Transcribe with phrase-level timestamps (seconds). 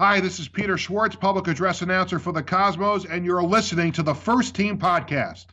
[0.00, 4.04] Hi, this is Peter Schwartz, public address announcer for the Cosmos, and you're listening to
[4.04, 5.46] the First Team Podcast.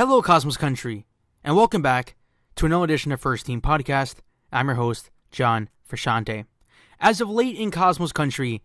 [0.00, 1.04] Hello, Cosmos Country,
[1.44, 2.14] and welcome back
[2.56, 4.20] to another edition of First Team Podcast.
[4.50, 6.46] I'm your host, John Frusciante.
[6.98, 8.62] As of late in Cosmos Country,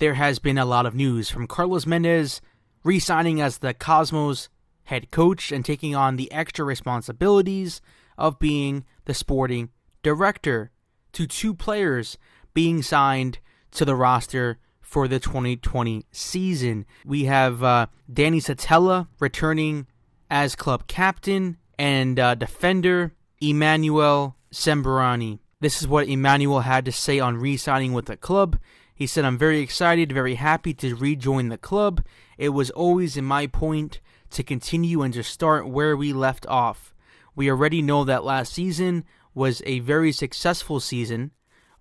[0.00, 2.40] there has been a lot of news from Carlos Mendez
[2.82, 4.48] re signing as the Cosmos
[4.82, 7.80] head coach and taking on the extra responsibilities
[8.18, 9.70] of being the sporting
[10.02, 10.72] director,
[11.12, 12.18] to two players
[12.54, 13.38] being signed
[13.70, 16.86] to the roster for the 2020 season.
[17.06, 19.86] We have uh, Danny Szetela returning
[20.32, 25.40] as club captain and uh, defender Emmanuel Sembrani.
[25.60, 28.58] This is what Emmanuel had to say on re signing with the club.
[28.94, 32.02] He said, I'm very excited, very happy to rejoin the club.
[32.38, 36.94] It was always in my point to continue and to start where we left off.
[37.36, 41.32] We already know that last season was a very successful season.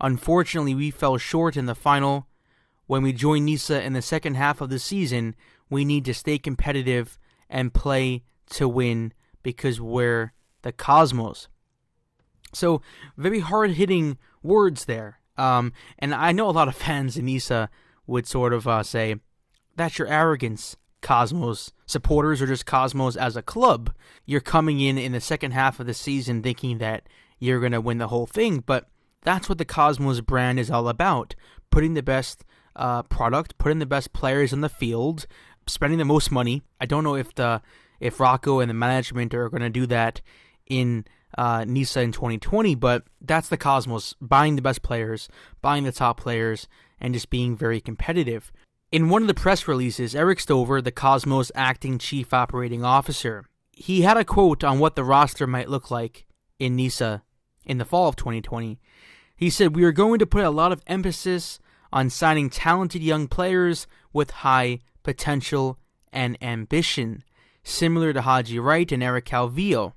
[0.01, 2.27] Unfortunately, we fell short in the final.
[2.85, 5.35] When we join Nisa in the second half of the season,
[5.69, 7.17] we need to stay competitive
[7.49, 9.13] and play to win
[9.43, 11.47] because we're the Cosmos.
[12.53, 12.81] So,
[13.17, 15.19] very hard hitting words there.
[15.37, 17.69] Um, and I know a lot of fans in Nisa
[18.05, 19.15] would sort of uh, say,
[19.75, 21.71] that's your arrogance, Cosmos.
[21.85, 23.93] Supporters or just Cosmos as a club.
[24.25, 27.07] You're coming in in the second half of the season thinking that
[27.39, 28.87] you're going to win the whole thing, but
[29.23, 31.35] that's what the Cosmos brand is all about.
[31.69, 32.43] Putting the best
[32.75, 35.25] uh, product, putting the best players on the field,
[35.67, 36.61] spending the most money.
[36.79, 37.61] I don't know if the
[38.01, 40.19] if Rocco and the management are going to do that
[40.65, 41.05] in
[41.37, 45.29] uh, Nisa in 2020, but that's the Cosmos buying the best players,
[45.61, 46.67] buying the top players,
[46.99, 48.51] and just being very competitive.
[48.91, 54.01] In one of the press releases, Erik Stover, the Cosmos acting chief operating officer, he
[54.01, 56.25] had a quote on what the roster might look like
[56.59, 57.23] in Nisa
[57.65, 58.79] in the fall of 2020.
[59.35, 61.59] He said, We are going to put a lot of emphasis
[61.93, 65.79] on signing talented young players with high potential
[66.11, 67.23] and ambition
[67.63, 69.93] similar to Haji Wright and Eric Calvillo.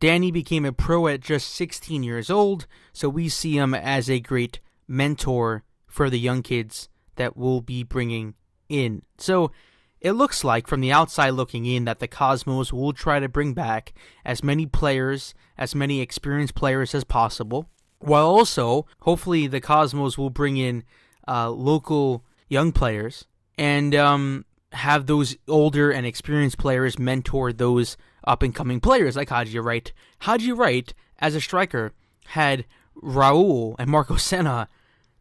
[0.00, 4.20] Danny became a pro at just 16 years old, so we see him as a
[4.20, 8.34] great mentor for the young kids that we'll be bringing
[8.68, 9.02] in.
[9.18, 9.52] So
[10.00, 13.54] it looks like, from the outside looking in, that the Cosmos will try to bring
[13.54, 13.94] back
[14.24, 17.70] as many players, as many experienced players as possible,
[18.00, 20.84] while also, hopefully, the Cosmos will bring in
[21.26, 23.26] uh, local young players
[23.56, 27.96] and um, have those older and experienced players mentor those
[28.26, 29.92] up and coming players like Haji Wright.
[30.20, 31.92] Haji Wright, as a striker,
[32.26, 32.64] had
[33.00, 34.68] Raul and Marco Senna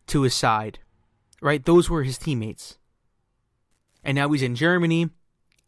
[0.08, 0.80] to his side,
[1.42, 1.64] right?
[1.64, 2.78] Those were his teammates.
[4.04, 5.10] And now he's in Germany.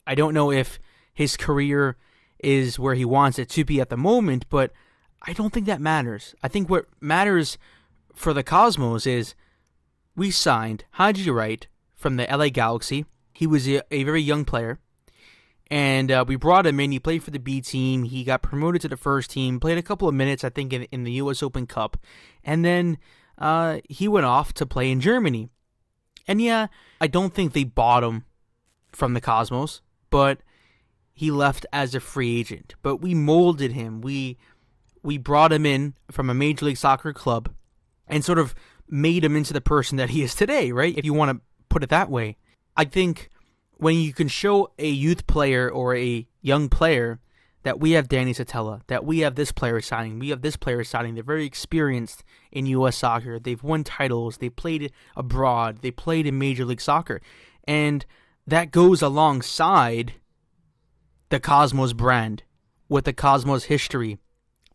[0.06, 0.80] I don't know if
[1.14, 1.98] his career
[2.40, 4.72] is where he wants it to be at the moment, but
[5.22, 6.36] I don't think that matters.
[6.44, 7.58] I think what matters
[8.14, 9.36] for the Cosmos is
[10.16, 14.80] we signed Haji Wright from the LA Galaxy he was a, a very young player,
[15.70, 16.92] and uh, we brought him in.
[16.92, 18.04] He played for the B team.
[18.04, 19.60] He got promoted to the first team.
[19.60, 21.44] Played a couple of minutes, I think, in, in the U.S.
[21.44, 21.98] Open Cup,
[22.44, 22.98] and then
[23.38, 25.50] uh, he went off to play in Germany.
[26.28, 26.68] And yeah,
[27.00, 28.24] I don't think they bought him
[28.92, 30.40] from the Cosmos, but
[31.14, 32.76] he left as a free agent.
[32.82, 34.02] But we molded him.
[34.02, 34.38] We
[35.04, 37.54] we brought him in from a major league soccer club
[38.08, 38.56] and sort of
[38.90, 40.98] made him into the person that he is today, right?
[40.98, 42.38] If you want to put it that way.
[42.76, 43.30] I think
[43.78, 47.20] when you can show a youth player or a young player
[47.64, 50.84] that we have Danny Szetela, that we have this player signing, we have this player
[50.84, 52.98] signing, they're very experienced in U.S.
[52.98, 53.40] soccer.
[53.40, 57.22] They've won titles, they played abroad, they played in Major League Soccer.
[57.68, 58.06] And
[58.46, 60.14] that goes alongside
[61.30, 62.44] the Cosmos brand,
[62.88, 64.20] with the Cosmos history,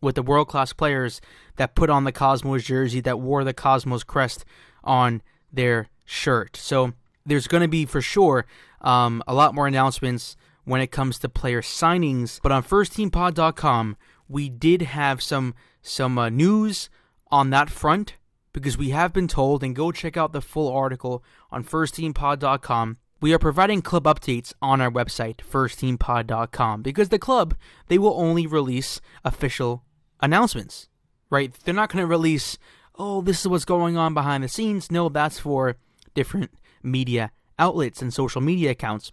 [0.01, 1.21] with the world class players
[1.55, 4.43] that put on the Cosmos jersey, that wore the Cosmos crest
[4.83, 5.21] on
[5.53, 6.57] their shirt.
[6.57, 6.91] So
[7.25, 8.45] there's going to be for sure
[8.81, 12.39] um, a lot more announcements when it comes to player signings.
[12.41, 13.97] But on firstteampod.com,
[14.27, 16.89] we did have some some uh, news
[17.31, 18.15] on that front
[18.53, 22.97] because we have been told, and go check out the full article on firstteampod.com.
[23.21, 27.55] We are providing club updates on our website, firstteampod.com, because the club,
[27.87, 29.83] they will only release official
[30.19, 30.89] announcements,
[31.29, 31.53] right?
[31.63, 32.57] They're not going to release,
[32.95, 34.91] oh, this is what's going on behind the scenes.
[34.91, 35.77] No, that's for
[36.15, 36.51] different
[36.83, 39.11] media outlets and social media accounts.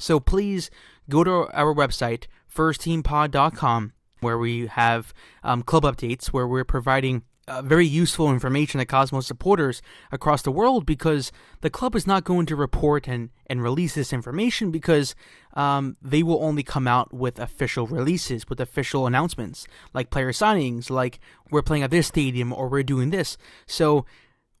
[0.00, 0.70] So please
[1.10, 5.12] go to our website, firstteampod.com, where we have
[5.42, 9.80] um, club updates, where we're providing uh, very useful information to Cosmos supporters
[10.12, 11.32] across the world because
[11.62, 15.14] the club is not going to report and, and release this information because
[15.54, 20.90] um, they will only come out with official releases, with official announcements, like player signings,
[20.90, 21.18] like
[21.50, 23.38] we're playing at this stadium or we're doing this.
[23.66, 24.04] So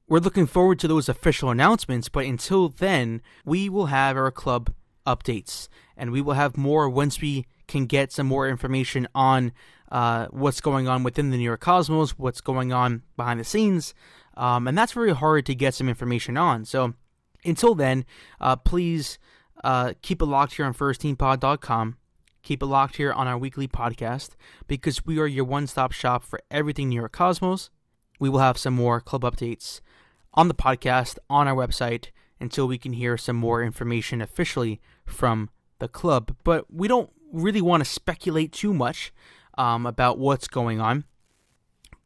[0.08, 4.72] we're looking forward to those official announcements, but until then, we will have our club
[5.06, 9.52] updates and we will have more once we can get some more information on
[9.90, 13.94] uh, what's going on within the New York Cosmos, what's going on behind the scenes,
[14.36, 16.64] um, and that's very hard to get some information on.
[16.64, 16.94] So
[17.44, 18.04] until then,
[18.40, 19.18] uh, please
[19.62, 21.96] uh, keep it locked here on firstteampod.com.
[22.42, 24.30] Keep it locked here on our weekly podcast
[24.66, 27.68] because we are your one stop shop for everything New York Cosmos.
[28.20, 29.80] We will have some more club updates
[30.38, 35.50] on the podcast on our website until we can hear some more information officially from
[35.80, 36.36] the club.
[36.44, 39.12] But we don't really want to speculate too much
[39.58, 41.02] um, about what's going on.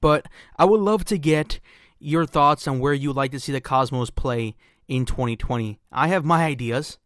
[0.00, 1.60] But I would love to get
[1.98, 4.56] your thoughts on where you'd like to see the Cosmos play
[4.88, 5.78] in 2020.
[5.92, 6.96] I have my ideas.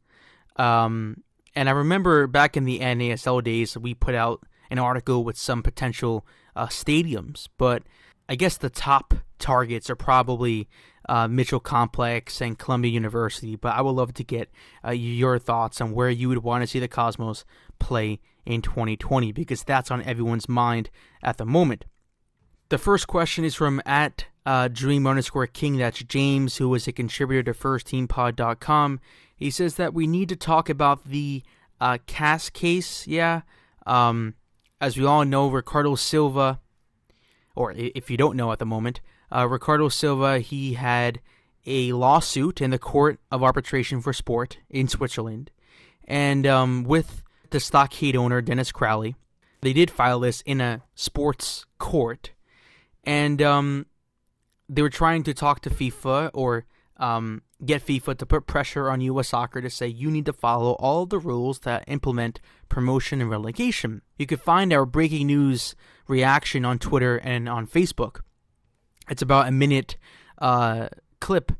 [0.55, 1.25] Um,
[1.57, 5.65] and I remember back in the NASL days, we put out an article with some
[5.65, 6.25] potential
[6.57, 7.49] uh, stadiums.
[7.59, 7.83] But
[8.29, 10.69] I guess the top targets are probably
[11.09, 13.57] uh, Mitchel Complex and Columbia University.
[13.57, 14.51] But I would love to get
[14.85, 17.45] uh, your thoughts on where you would want to see the Cosmos
[17.79, 20.91] play in 2020 because that's on everyone's mind
[21.23, 21.85] at the moment.
[22.69, 25.77] The first question is from at uh, Dream underscore King.
[25.77, 29.01] That's James, who is a contributor to FirstTeamPod.com.
[29.37, 31.43] He says that we need to talk about the
[31.81, 33.07] uh, CAS case.
[33.07, 33.43] Yeah.
[33.87, 34.35] Um,
[34.81, 36.61] as we all know, Riccardo Silva,
[37.55, 39.01] or if you don't know at the moment,
[39.35, 41.21] uh, Riccardo Silva, he had
[41.65, 45.51] a lawsuit in the Court of Arbitration for Sport in Switzerland.
[46.05, 49.17] And um, with the stockade owner, Dennis Crowley,
[49.63, 52.31] they did file this in a sports court.
[53.03, 53.87] And um,
[54.69, 56.67] they were trying to talk to FIFA or
[56.99, 59.29] um, get FIFA to put pressure on U.S.
[59.29, 64.03] soccer to say you need to follow all the rules that implement promotion and relegation.
[64.19, 65.75] You can find our breaking news
[66.07, 68.21] reaction on Twitter and on Facebook.
[69.09, 69.97] It's about a minute
[70.39, 70.89] uh,
[71.21, 71.53] clip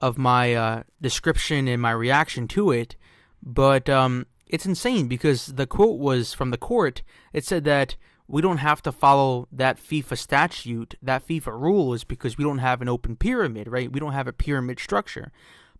[0.00, 2.96] of my uh, description and my reaction to it,
[3.42, 7.02] but um, it's insane because the quote was from the court.
[7.32, 7.96] It said that
[8.28, 12.58] we don't have to follow that FIFA statute, that FIFA rule is because we don't
[12.58, 13.92] have an open pyramid, right?
[13.92, 15.30] We don't have a pyramid structure.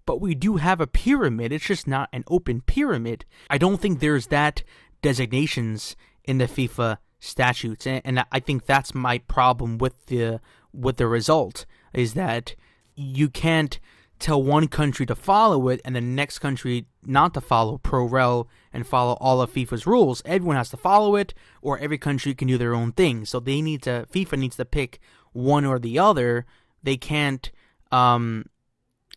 [0.04, 3.24] But we do have a pyramid, it's just not an open pyramid.
[3.50, 4.62] I don't think there's that
[5.02, 10.40] designations in the FIFA statutes, and, and I think that's my problem with the
[10.72, 11.64] with the result
[11.94, 12.54] is that
[12.94, 13.80] you can't
[14.18, 18.48] tell one country to follow it and the next country not to follow pro rel
[18.72, 20.22] and follow all of FIFA's rules.
[20.24, 23.24] Everyone has to follow it, or every country can do their own thing.
[23.24, 25.00] So they need to FIFA needs to pick
[25.32, 26.46] one or the other.
[26.82, 27.50] They can't
[27.92, 28.46] um,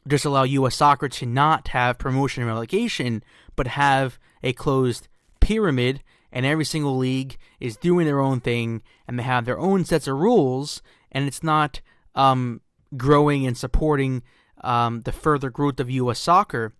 [0.08, 0.76] just allow U.S.
[0.76, 3.24] soccer to not have promotion and relegation,
[3.56, 5.08] but have a closed
[5.40, 6.02] pyramid,
[6.32, 10.08] and every single league is doing their own thing, and they have their own sets
[10.08, 10.82] of rules,
[11.12, 11.82] and it's not
[12.16, 12.62] um,
[12.96, 14.24] growing and supporting
[14.62, 16.20] um, the further growth of U.S.
[16.20, 16.74] soccer.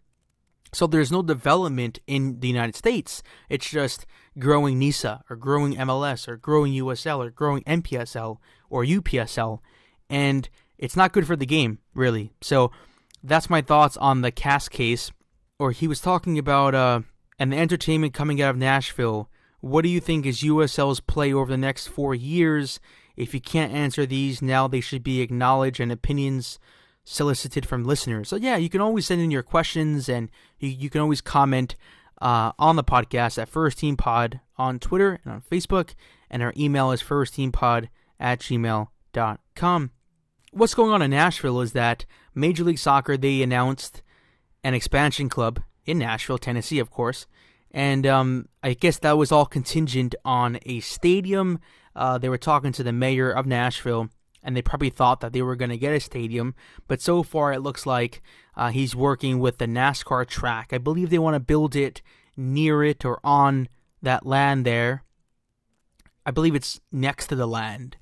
[0.72, 3.24] So there's no development in the United States.
[3.50, 4.06] It's just
[4.38, 8.38] growing NISA or growing MLS or growing USL or growing NPSL
[8.70, 9.60] or UPSL.
[10.10, 12.32] And it's not good for the game, really.
[12.42, 12.72] So
[13.24, 15.12] that's my thoughts on the CAS case.
[15.58, 17.02] Or he was talking about uh,
[17.38, 19.30] the entertainment coming out of Nashville.
[19.60, 22.80] What do you think is USL's play over the next four years?
[23.18, 26.60] If you can't answer these now, they should be acknowledged and opinions
[27.10, 28.30] solicited from listeners.
[28.30, 31.76] So yeah, you can always send in your questions and you, you can always comment
[32.22, 35.96] uh, on the podcast at First Team Pod on Twitter and on Facebook.
[36.30, 37.88] And our email is firstteampod
[38.20, 39.92] at gmail.com.
[40.52, 44.04] What's going on in Nashville is that Major League Soccer, they announced
[44.64, 47.26] an expansion club in Nashville, Tennessee, of course.
[47.72, 51.60] And um, I guess that was all contingent on a stadium.
[51.96, 54.10] Uh, they were talking to the mayor of Nashville
[54.44, 56.56] and they probably thought that they were going to get a stadium.
[56.88, 58.22] But so far, it looks like
[58.56, 60.70] uh, he's working with the NASCAR track.
[60.72, 62.02] I believe they want to build it
[62.38, 63.68] near it or on
[64.02, 65.04] that land there.
[66.26, 67.98] I believe it's next to the land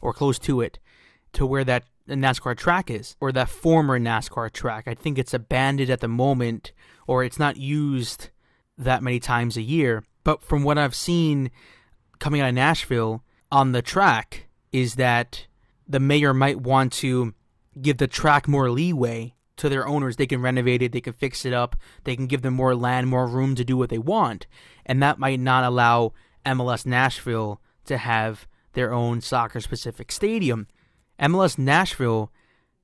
[0.00, 0.78] or close to it,
[1.32, 4.88] to where that NASCAR track is, or that former NASCAR track.
[4.88, 6.72] I think it's abandoned at the moment,
[7.06, 8.30] or it's not used
[8.76, 10.04] that many times a year.
[10.24, 11.50] But from what I've seen
[12.18, 15.46] coming out of Nashville, on the track is that
[15.86, 17.34] the mayor might want to
[17.80, 20.16] give the track more leeway to their owners.
[20.16, 23.08] They can renovate it, they can fix it up, they can give them more land,
[23.08, 24.46] more room to do what they want.
[24.84, 26.12] And that might not allow
[26.44, 30.66] MLS Nashville to have their own soccer specific stadium.
[31.20, 32.32] MLS Nashville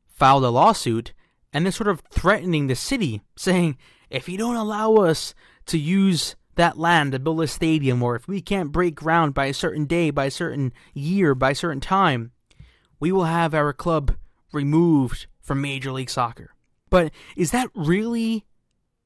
[0.07, 1.12] filed a lawsuit
[1.52, 3.76] and they're sort of threatening the city, saying,
[4.11, 5.35] if you don't allow us
[5.67, 9.47] to use that land to build a stadium, or if we can't break ground by
[9.47, 12.33] a certain day, by a certain year, by a certain time,
[13.00, 14.17] we will have our club
[14.52, 16.55] removed from Major League Soccer.
[16.90, 18.45] But is that really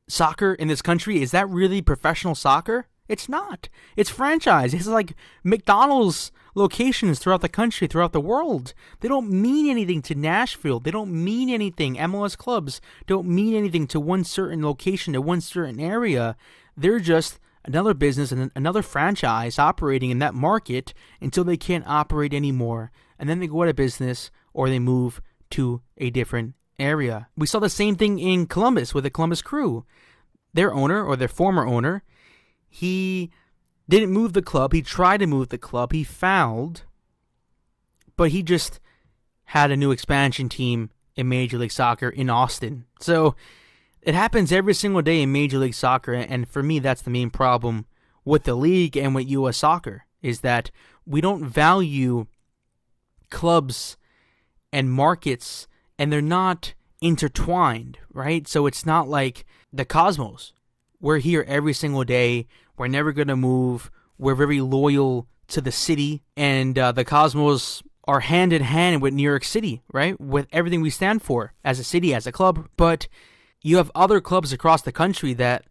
[0.08, 1.20] soccer in this country?
[1.20, 2.86] Is that really professional soccer?
[3.08, 3.68] It's not.
[3.96, 4.72] It's franchise.
[4.72, 8.74] It's like McDonald's locations throughout the country, throughout the world.
[9.00, 10.80] They don't mean anything to Nashville.
[10.80, 11.96] They don't mean anything.
[11.96, 16.36] MLS clubs don't mean anything to one certain location, to one certain area.
[16.76, 22.34] They're just another business and another franchise operating in that market until they can't operate
[22.34, 22.90] anymore.
[23.22, 27.28] And then they go out of business or they move to a different area.
[27.36, 29.86] We saw the same thing in Columbus with the Columbus Crew.
[30.52, 32.02] Their owner or their former owner,
[32.68, 33.30] he
[33.88, 34.72] didn't move the club.
[34.72, 35.92] He tried to move the club.
[35.92, 36.82] He fouled,
[38.16, 38.80] but he just
[39.44, 42.86] had a new expansion team in Major League Soccer in Austin.
[42.98, 43.36] So
[44.00, 47.30] it happens every single day in Major League Soccer, and for me, that's the main
[47.30, 47.86] problem
[48.24, 49.58] with the league and with U.S.
[49.58, 50.72] soccer is that
[51.06, 52.26] we don't value
[53.32, 53.96] clubs
[54.72, 55.66] and markets,
[55.98, 58.46] and they're not intertwined, right?
[58.46, 60.52] So it's not like the Cosmos.
[61.00, 62.46] We're here every single day.
[62.78, 63.90] We're never going to move.
[64.18, 69.14] We're very loyal to the city, and uh, the Cosmos are hand in hand with
[69.14, 70.18] New York City, right?
[70.20, 72.68] With everything we stand for as a city, as a club.
[72.76, 73.08] But
[73.62, 75.64] you have other clubs across the country that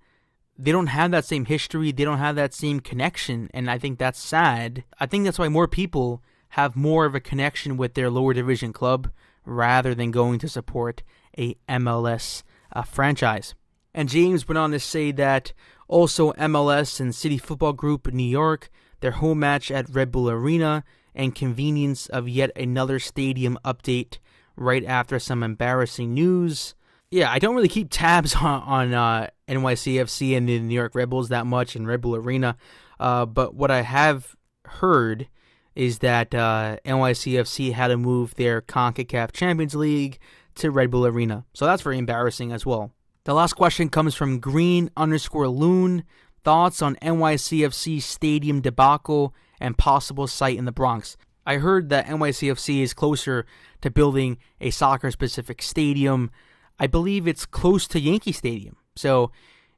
[0.57, 3.97] they don't have that same history, they don't have that same connection, and I think
[3.97, 4.83] that's sad.
[4.99, 8.73] I think that's why more people have more of a connection with their lower division
[8.73, 9.09] club
[9.45, 11.03] rather than going to support
[11.37, 12.43] a MLS
[12.73, 13.55] uh, franchise.
[13.93, 15.53] And James went on to say that
[15.87, 20.83] also MLS and City Football Group New York, their home match at Red Bull Arena,
[21.13, 24.17] and convenience of yet another stadium update
[24.55, 26.75] right after some embarrassing news.
[27.09, 31.09] Yeah, I don't really keep tabs on, on uh, NYCFC and the New York Red
[31.09, 32.57] Bulls that much in Red Bull Arena,
[32.99, 35.27] uh, but what I have heard
[35.75, 40.19] is that uh, NYCFC had to move their CONCACAF Champions League
[40.55, 41.45] to Red Bull Arena.
[41.53, 42.91] So that's very embarrassing as well.
[43.23, 46.03] The last question comes from Green underscore Loon.
[46.43, 51.17] Thoughts on NYCFC stadium debacle and possible site in the Bronx?
[51.45, 53.45] I heard that NYCFC is closer
[53.81, 56.31] to building a soccer specific stadium.
[56.79, 58.75] I believe it's close to Yankee Stadium.
[58.95, 59.31] So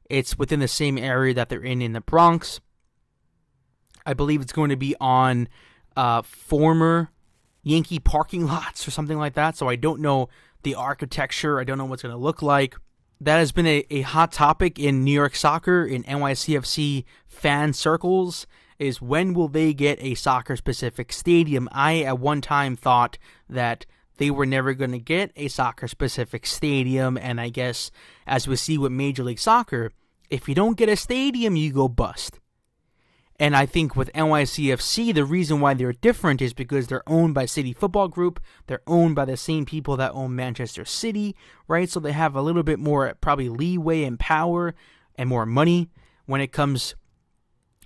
[0.08, 2.60] it's within the same area that they're in in the Bronx.
[4.06, 5.48] I believe it's going to be on
[5.96, 7.10] uh, former
[7.62, 9.56] Yankee parking lots or something like that.
[9.56, 10.28] So I don't know
[10.62, 11.60] the architecture.
[11.60, 12.76] I don't know what's going to look like
[13.20, 18.46] that has been a, a hot topic in New York soccer, in NYCFC fan circles,
[18.78, 21.68] is when will they get a soccer specific stadium?
[21.72, 23.86] I, at one time, thought that
[24.18, 27.90] they were never going to get a soccer specific stadium, and I guess,
[28.26, 29.92] as we see with Major League Soccer,
[30.28, 32.40] if you don't get a stadium, you go bust.
[33.40, 37.46] And I think with NYCFC, the reason why they're different is because they're owned by
[37.46, 38.40] City Football Group.
[38.68, 41.34] They're owned by the same people that own Manchester City,
[41.66, 41.90] right?
[41.90, 44.74] So they have a little bit more, probably, leeway and power
[45.16, 45.90] and more money
[46.26, 46.94] when it comes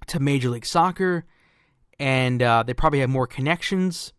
[0.09, 1.25] to Major League Soccer.
[1.99, 4.12] And uh, they probably have more connections.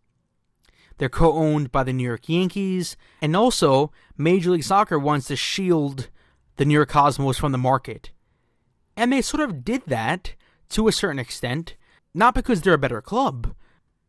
[0.98, 2.98] They're co owned by the New York Yankees.
[3.22, 6.10] And also, Major League Soccer wants to shield
[6.58, 8.12] the New York Cosmos from the market.
[8.98, 10.34] And they sort of did that
[10.70, 11.76] to a certain extent,
[12.14, 13.56] not because they're a better club.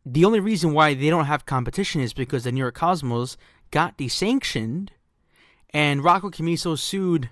[0.05, 3.37] The only reason why they don't have competition is because the New York Cosmos
[3.71, 4.89] got desanctioned,
[5.71, 7.31] and Rocco Commisso sued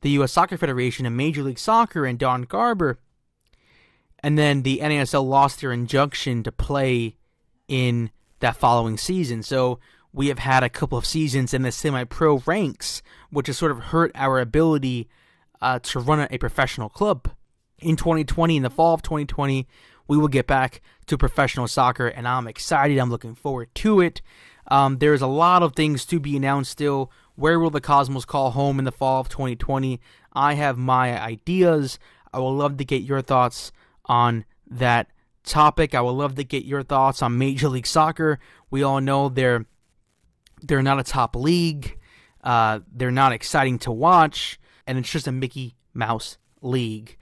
[0.00, 0.32] the U.S.
[0.32, 2.98] Soccer Federation and Major League Soccer and Don Garber,
[4.20, 7.16] and then the NASL lost their injunction to play
[7.66, 8.10] in
[8.40, 9.42] that following season.
[9.42, 9.78] So
[10.12, 13.78] we have had a couple of seasons in the semi-pro ranks, which has sort of
[13.78, 15.08] hurt our ability
[15.60, 17.30] uh, to run a professional club
[17.80, 19.66] in 2020, in the fall of 2020,
[20.06, 22.98] we will get back to professional soccer, and I'm excited.
[22.98, 24.22] I'm looking forward to it.
[24.68, 27.10] Um, there's a lot of things to be announced still.
[27.36, 30.00] Where will the Cosmos call home in the fall of 2020?
[30.32, 31.98] I have my ideas.
[32.32, 33.72] I would love to get your thoughts
[34.06, 35.08] on that
[35.44, 35.94] topic.
[35.94, 38.38] I would love to get your thoughts on Major League Soccer.
[38.70, 39.66] We all know they're
[40.62, 41.98] they're not a top league.
[42.42, 47.16] Uh, they're not exciting to watch, and it's just a Mickey Mouse league.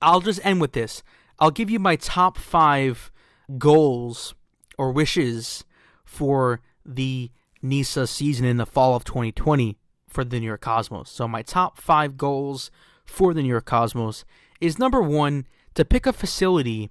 [0.00, 1.02] I'll just end with this.
[1.38, 3.10] I'll give you my top five
[3.56, 4.34] goals
[4.76, 5.64] or wishes
[6.04, 7.30] for the
[7.62, 9.76] NISA season in the fall of 2020
[10.08, 11.10] for the New York Cosmos.
[11.10, 12.70] So, my top five goals
[13.04, 14.24] for the New York Cosmos
[14.60, 16.90] is number one, to pick a facility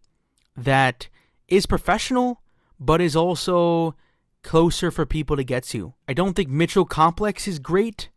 [0.55, 1.09] that
[1.47, 2.41] is professional
[2.79, 3.95] but is also
[4.43, 5.93] closer for people to get to.
[6.07, 8.09] I don't think Mitchel Complex is great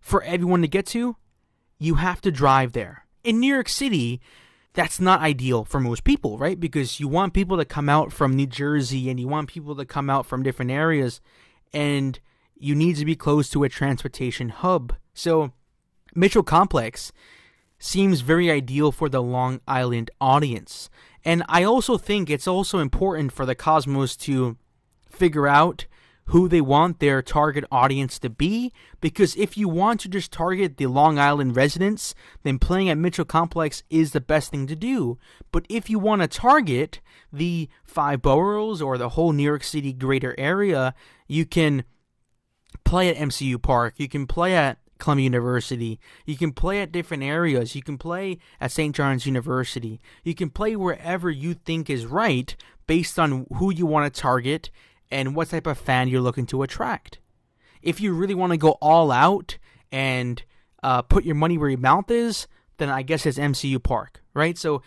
[0.00, 1.16] for everyone to get to.
[1.78, 3.04] You have to drive there.
[3.24, 4.20] In New York City,
[4.74, 6.58] that's not ideal for most people, right?
[6.58, 9.84] Because you want people to come out from New Jersey and you want people to
[9.84, 11.20] come out from different areas
[11.72, 12.20] and
[12.56, 14.94] you need to be close to a transportation hub.
[15.14, 15.52] So,
[16.14, 17.12] Mitchel Complex
[17.78, 20.90] seems very ideal for the Long Island audience.
[21.24, 24.56] And I also think it's also important for the Cosmos to
[25.10, 25.86] figure out
[26.28, 30.76] who they want their target audience to be because if you want to just target
[30.76, 35.18] the Long Island residents, then playing at Mitchel Complex is the best thing to do.
[35.50, 37.00] But if you want to target
[37.32, 40.94] the five boroughs or the whole New York City greater area,
[41.26, 41.84] you can
[42.84, 45.98] play at MCU Park, you can play at Columbia University.
[46.26, 47.74] You can play at different areas.
[47.76, 48.94] You can play at St.
[48.94, 50.00] John's University.
[50.24, 52.54] You can play wherever you think is right
[52.88, 54.70] based on who you want to target
[55.10, 57.18] and what type of fan you're looking to attract.
[57.82, 59.58] If you really want to go all out
[59.90, 60.42] and
[60.82, 62.46] uh, put your money where your mouth is,
[62.78, 64.56] then I guess it's MCU Park, right?
[64.56, 64.82] So,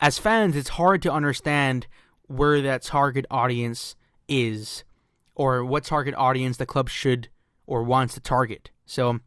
[0.00, 1.86] as fans, it's hard to understand
[2.22, 3.96] where that target audience
[4.28, 4.84] is
[5.34, 7.28] or what target audience the club should
[7.66, 8.70] or wants to target.
[8.84, 9.20] So,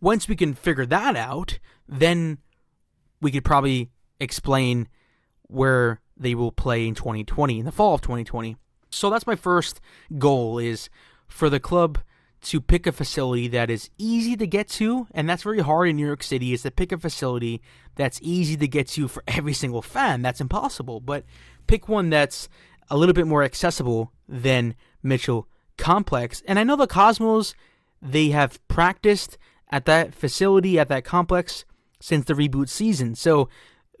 [0.00, 2.38] once we can figure that out, then
[3.20, 3.90] we could probably
[4.20, 4.88] explain
[5.42, 8.56] where they will play in 2020, in the fall of 2020.
[8.96, 9.80] So that's my first
[10.18, 10.88] goal is
[11.28, 11.98] for the club
[12.42, 15.96] to pick a facility that is easy to get to, and that's very hard in
[15.96, 17.60] New York City, is to pick a facility
[17.96, 20.22] that's easy to get to for every single fan.
[20.22, 21.00] That's impossible.
[21.00, 21.24] But
[21.66, 22.48] pick one that's
[22.88, 24.74] a little bit more accessible than
[25.04, 25.44] Mitchel
[25.76, 26.42] Complex.
[26.46, 27.54] And I know the Cosmos,
[28.00, 29.38] they have practiced
[29.70, 31.64] at that facility, at that complex,
[32.00, 33.14] since the reboot season.
[33.14, 33.48] So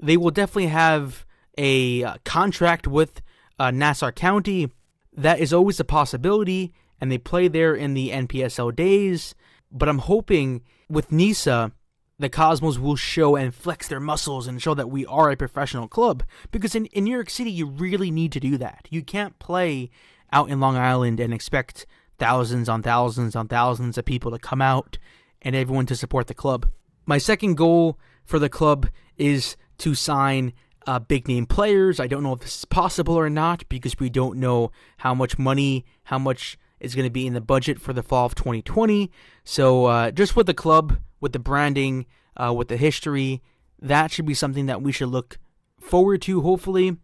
[0.00, 1.26] they will definitely have
[1.58, 3.22] a uh, contract with
[3.58, 4.70] uh, Nassau County.
[5.16, 9.34] That is always a possibility, and they play there in the NPSL days.
[9.72, 11.72] But I'm hoping with NISA,
[12.18, 15.88] the Cosmos will show and flex their muscles and show that we are a professional
[15.88, 16.22] club.
[16.50, 18.88] Because in, in New York City, you really need to do that.
[18.90, 19.90] You can't play
[20.32, 21.86] out in Long Island and expect
[22.18, 24.98] thousands on thousands on thousands of people to come out
[25.42, 26.66] and everyone to support the club.
[27.04, 30.52] My second goal for the club is to sign
[30.86, 32.00] uh, big name players.
[32.00, 35.38] I don't know if this is possible or not because we don't know how much
[35.38, 39.10] money, how much is going to be in the budget for the fall of 2020.
[39.44, 43.42] So, uh, just with the club, with the branding, uh, with the history,
[43.80, 45.38] that should be something that we should look
[45.80, 46.96] forward to, hopefully.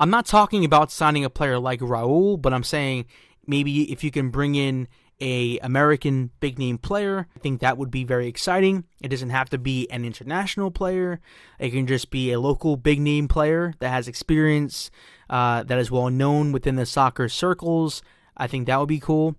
[0.00, 3.06] I'm not talking about signing a player like Raul, but I'm saying
[3.46, 4.88] maybe if you can bring in
[5.22, 7.28] a American big name player.
[7.36, 8.84] I think that would be very exciting.
[9.00, 11.20] It doesn't have to be an international player.
[11.60, 14.90] It can just be a local big name player that has experience,
[15.30, 18.02] uh, that is well known within the soccer circles.
[18.36, 19.36] I think that would be cool.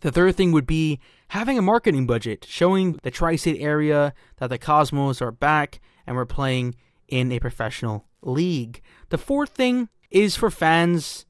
[0.00, 4.48] The third thing would be having a marketing budget, showing the tri state area that
[4.48, 6.74] the Cosmos are back and we're playing
[7.08, 8.80] in a professional league.
[9.10, 11.26] The fourth thing is for fans,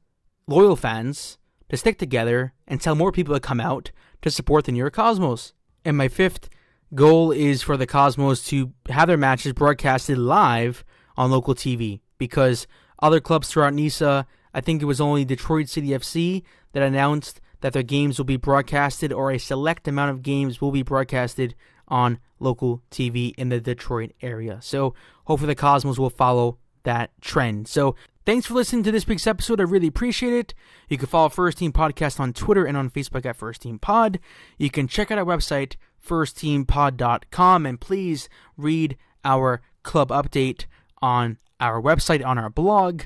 [0.47, 1.37] loyal fans,
[1.69, 4.93] to stick together and tell more people to come out to support the New York
[4.93, 5.53] Cosmos.
[5.85, 6.49] And my fifth
[6.95, 10.83] goal is for the Cosmos to have their matches broadcasted live
[11.15, 12.67] on local TV because
[12.99, 17.73] other clubs throughout NISA, I think it was only Detroit City FC that announced that
[17.73, 21.55] their games will be broadcasted or a select amount of games will be broadcasted
[21.87, 24.59] on local TV in the Detroit area.
[24.61, 24.93] So
[25.25, 27.67] hopefully the Cosmos will follow that trend.
[27.67, 27.95] So
[28.27, 29.61] Thanks for listening to this week's episode.
[29.61, 30.53] I really appreciate it.
[30.89, 34.19] You can follow First Team Podcast on Twitter and on Facebook at First Team Pod.
[34.57, 40.65] You can check out our website, firstteampod.com, and please read our club update
[41.01, 43.03] on our website, on our blog.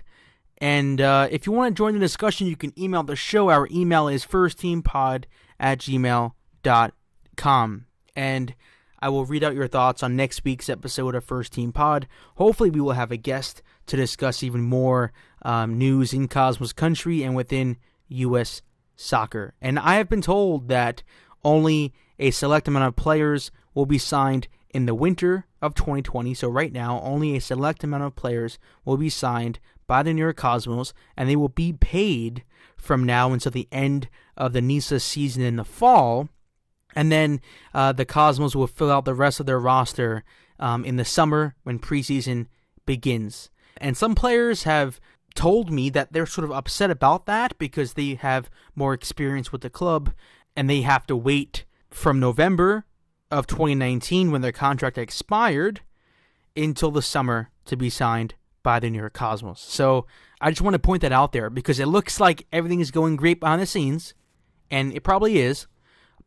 [0.57, 3.51] And uh, if you want to join the discussion, you can email the show.
[3.51, 5.25] Our email is firstteampod
[5.59, 7.85] at gmail.com.
[8.15, 8.55] And
[9.03, 12.07] I will read out your thoughts on next week's episode of First Team Pod.
[12.37, 15.11] Hopefully, we will have a guest to discuss even more
[15.43, 17.77] um, news in Cosmos country and within
[18.09, 18.61] U.S.
[18.95, 19.53] soccer.
[19.61, 21.03] And I have been told that
[21.43, 26.33] only a select amount of players will be signed in the winter of 2020.
[26.33, 30.21] So, right now, only a select amount of players will be signed by the New
[30.21, 32.43] York Cosmos, and they will be paid
[32.77, 36.29] from now until the end of the NISA season in the fall
[36.95, 37.41] and then
[37.73, 40.23] uh, the Cosmos will fill out the rest of their roster
[40.59, 42.47] um, in the summer when preseason
[42.85, 43.49] begins.
[43.81, 45.01] And some players have
[45.33, 49.61] told me that they're sort of upset about that because they have more experience with
[49.61, 50.13] the club
[50.55, 52.85] and they have to wait from November
[53.31, 55.81] of 2019 when their contract expired
[56.55, 59.59] until the summer to be signed by the New York Cosmos.
[59.59, 60.05] So
[60.39, 63.15] I just want to point that out there because it looks like everything is going
[63.15, 64.13] great behind the scenes,
[64.69, 65.65] and it probably is.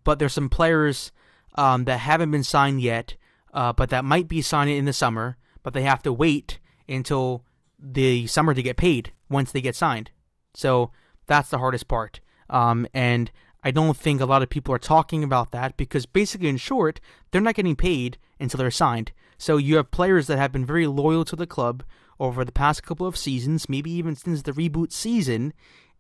[0.03, 1.13] But there's some players
[1.55, 3.15] um, that haven't been signed yet,
[3.53, 7.45] uh, but that might be signed in the summer, but they have to wait until
[7.79, 10.11] the summer to get paid once they get signed.
[10.55, 10.91] So
[11.27, 12.21] that's the hardest part.
[12.49, 13.31] Um, and
[13.63, 17.01] I don't think a lot of people are talking about that because basically, in short,
[17.31, 19.13] they're not getting paid until they're signed.
[19.39, 21.83] So you have players that have been very loyal to the club
[22.21, 25.53] over the past couple of seasons, maybe even since the reboot season,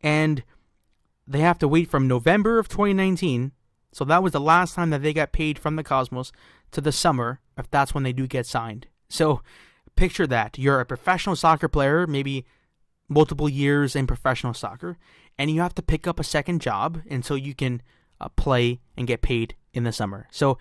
[0.02, 0.44] and
[1.26, 3.52] they have to wait from November of 2019.
[3.92, 6.32] So that was the last time that they got paid from the Cosmos
[6.72, 8.88] to the summer, if that's when they do get signed.
[9.08, 9.40] So
[9.96, 10.58] picture that.
[10.58, 12.44] You're a professional soccer player, maybe
[13.08, 14.96] multiple years in professional soccer,
[15.38, 17.82] and you have to pick up a second job until you can
[18.20, 20.26] uh, play and get paid in the summer.
[20.30, 20.58] So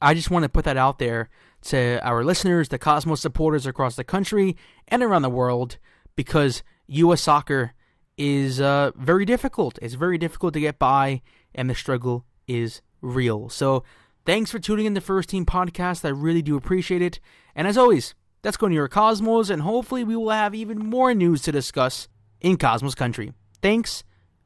[0.00, 1.30] I just want to put that out there
[1.62, 4.56] to our listeners, the Cosmos supporters across the country
[4.88, 5.78] and around the world,
[6.16, 7.22] because U.S.
[7.22, 7.72] soccer
[8.18, 9.78] is uh, very difficult.
[9.80, 11.22] It's very difficult to get by,
[11.54, 13.48] and the struggle is real.
[13.48, 13.82] So
[14.26, 16.04] thanks for tuning in the First Team podcast.
[16.04, 17.18] I really do appreciate it.
[17.54, 21.14] And as always, that's going to your Cosmos, and hopefully we will have even more
[21.14, 22.08] news to discuss
[22.42, 23.32] in Cosmos Country.
[23.62, 24.04] Thanks,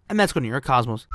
[0.08, 1.08] and that's going to your Cosmos.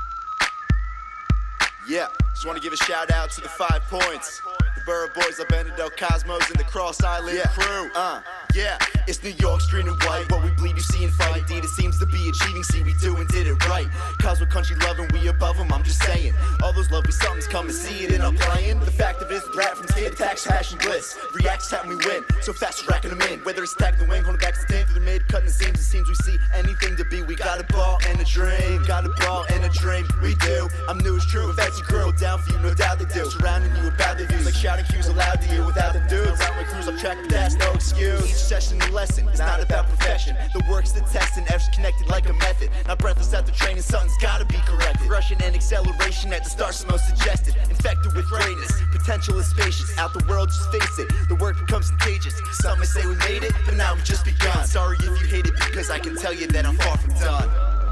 [1.89, 4.41] Yeah, just want to give a shout out to the five points.
[4.75, 7.49] The Borough Boys of Benedict Cosmos and the Cross Island yeah.
[7.51, 7.89] crew.
[7.95, 8.21] Uh.
[8.53, 10.29] Yeah, it's New York, street and white.
[10.29, 11.41] What we bleed, you see and fight.
[11.41, 12.63] Indeed, it seems to be achieving.
[12.63, 13.87] See, we do and did it right.
[14.21, 15.73] Cosmo country loving, we above them.
[15.73, 16.33] I'm just saying.
[16.61, 18.79] All those lovely somethings come and see it and I'm playing.
[18.79, 21.17] The fact of it is, brat from skid attacks, passion, bliss.
[21.33, 22.23] Reacts time we win.
[22.41, 23.39] So fast, racking them in.
[23.39, 25.79] Whether it's tagging the wing, going back to the through the mid, cutting the seams.
[25.79, 27.23] It seems we see anything to be.
[27.23, 28.85] We got a ball and a dream.
[28.85, 30.05] Got a ball and a dream.
[30.21, 30.69] We do.
[30.87, 31.51] I'm new, it's true.
[31.57, 33.25] Your girl, down for you, no doubt they do.
[33.25, 34.45] Surrounding you with bad views.
[34.45, 36.39] Like shouting cues aloud to you without the dudes.
[36.39, 39.27] Around my crews, I'm tracking that's no excuse session and lesson.
[39.29, 40.35] It's not about perfection.
[40.53, 42.69] The work's the test and F's connected like a method.
[42.87, 45.09] Not breathless at the training, something's gotta be corrected.
[45.09, 47.55] Rushing and acceleration at the start's most suggested.
[47.69, 49.97] Infected with greatness, potential is spacious.
[49.97, 51.07] Out the world, just face it.
[51.29, 52.39] The work becomes contagious.
[52.59, 54.65] Some may say we made it, but now we've just begun.
[54.65, 57.82] Sorry if you hate it because I can tell you that I'm far from done.